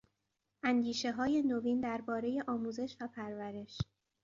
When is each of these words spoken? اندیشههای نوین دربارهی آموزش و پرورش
اندیشههای 0.63 1.41
نوین 1.43 1.79
دربارهی 1.81 2.41
آموزش 2.41 2.95
و 3.01 3.07
پرورش 3.07 3.77